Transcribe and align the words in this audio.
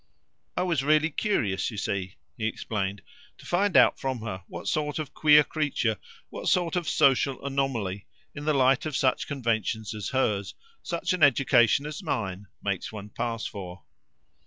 "I 0.57 0.63
was 0.63 0.83
really 0.83 1.11
curious, 1.11 1.69
you 1.69 1.77
see," 1.77 2.15
he 2.35 2.47
explained, 2.47 3.03
"to 3.37 3.45
find 3.45 3.77
out 3.77 3.99
from 3.99 4.21
her 4.21 4.41
what 4.47 4.67
sort 4.67 4.97
of 4.97 5.13
queer 5.13 5.43
creature, 5.43 5.97
what 6.31 6.47
sort 6.47 6.75
of 6.75 6.89
social 6.89 7.45
anomaly, 7.45 8.07
in 8.33 8.45
the 8.45 8.55
light 8.55 8.87
of 8.87 8.97
such 8.97 9.27
conventions 9.27 9.93
as 9.93 10.09
hers, 10.09 10.55
such 10.81 11.13
an 11.13 11.21
education 11.21 11.85
as 11.85 12.01
mine 12.01 12.47
makes 12.63 12.91
one 12.91 13.09
pass 13.09 13.45
for." 13.45 13.83